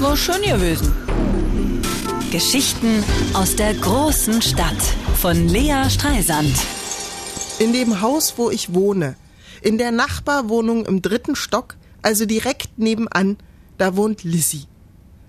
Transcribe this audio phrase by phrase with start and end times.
[0.00, 0.92] War schön gewesen.
[2.32, 4.82] Geschichten aus der großen Stadt
[5.16, 6.52] von Lea Streisand.
[7.60, 9.14] In dem Haus, wo ich wohne,
[9.62, 13.36] in der Nachbarwohnung im dritten Stock, also direkt nebenan,
[13.78, 14.64] da wohnt Lissy.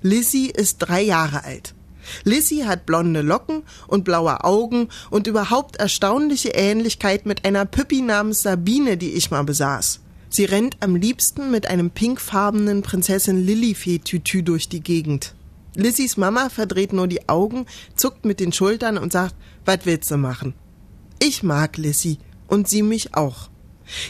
[0.01, 1.75] Lissy ist drei Jahre alt.
[2.23, 8.41] Lissy hat blonde Locken und blaue Augen und überhaupt erstaunliche Ähnlichkeit mit einer Püppi namens
[8.41, 9.99] Sabine, die ich mal besaß.
[10.29, 15.33] Sie rennt am liebsten mit einem pinkfarbenen Prinzessin Lillifee-Tütü durch die Gegend.
[15.75, 17.65] Lissys Mama verdreht nur die Augen,
[17.95, 20.53] zuckt mit den Schultern und sagt, was willst du machen?
[21.19, 22.17] Ich mag Lissy
[22.47, 23.49] und sie mich auch.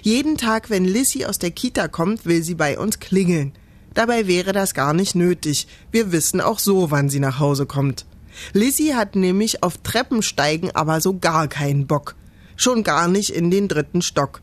[0.02, 3.54] Jeden Tag, wenn Lissy aus der Kita kommt, will sie bei uns klingeln.
[3.94, 5.68] Dabei wäre das gar nicht nötig.
[5.92, 8.06] Wir wissen auch so, wann sie nach Hause kommt.
[8.54, 12.16] Lissy hat nämlich auf Treppensteigen aber so gar keinen Bock.
[12.56, 14.42] Schon gar nicht in den dritten Stock.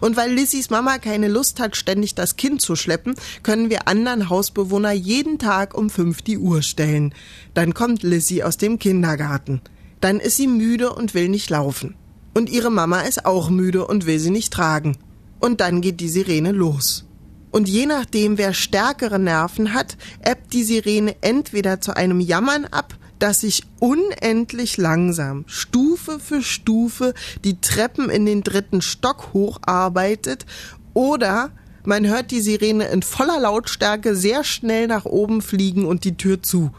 [0.00, 4.28] Und weil Lissys Mama keine Lust hat, ständig das Kind zu schleppen, können wir anderen
[4.28, 7.14] Hausbewohner jeden Tag um fünf die Uhr stellen.
[7.54, 9.60] Dann kommt Lissy aus dem Kindergarten.
[10.00, 11.96] Dann ist sie müde und will nicht laufen.
[12.34, 14.96] Und ihre Mama ist auch müde und will sie nicht tragen.
[15.40, 17.04] Und dann geht die Sirene los.
[17.50, 22.96] Und je nachdem, wer stärkere Nerven hat, ebbt die Sirene entweder zu einem Jammern ab,
[23.18, 30.46] dass sich unendlich langsam, Stufe für Stufe, die Treppen in den dritten Stock hocharbeitet,
[30.92, 31.50] oder
[31.84, 36.42] man hört die Sirene in voller Lautstärke sehr schnell nach oben fliegen und die Tür
[36.42, 36.70] zu.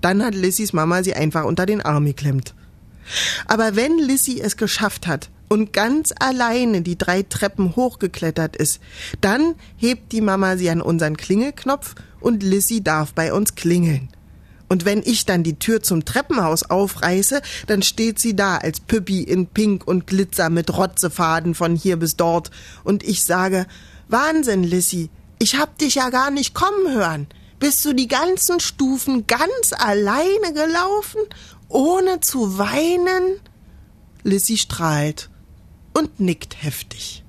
[0.00, 2.54] Dann hat Lissys Mama sie einfach unter den Arm geklemmt.
[3.46, 8.80] Aber wenn Lissy es geschafft hat und ganz alleine die drei Treppen hochgeklettert ist,
[9.20, 14.08] dann hebt die Mama sie an unseren Klingelknopf und Lissy darf bei uns klingeln.
[14.68, 19.22] Und wenn ich dann die Tür zum Treppenhaus aufreiße, dann steht sie da als Püppi
[19.22, 22.50] in Pink und Glitzer mit Rotzefaden von hier bis dort.
[22.82, 23.66] Und ich sage,
[24.08, 27.26] Wahnsinn, Lissy, ich hab dich ja gar nicht kommen hören.
[27.58, 31.20] Bist du die ganzen Stufen ganz alleine gelaufen,
[31.68, 33.40] ohne zu weinen?
[34.22, 35.30] Lissy strahlt
[35.92, 37.22] und nickt heftig.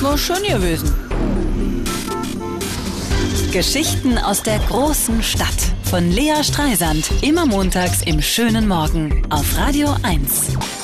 [0.00, 0.92] War schön gewesen.
[3.52, 7.10] Geschichten aus der großen Stadt von Lea Streisand.
[7.22, 10.75] Immer montags im schönen Morgen auf Radio 1.